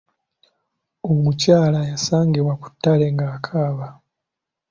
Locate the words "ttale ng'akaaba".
2.73-3.87